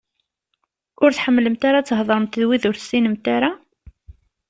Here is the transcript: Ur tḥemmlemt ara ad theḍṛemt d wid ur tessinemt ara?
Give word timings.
Ur 1.03 1.11
tḥemmlemt 1.11 1.61
ara 1.67 1.77
ad 1.79 1.85
theḍṛemt 1.87 2.37
d 2.41 2.43
wid 2.47 2.63
ur 2.69 2.75
tessinemt 2.77 3.25
ara? 3.35 3.51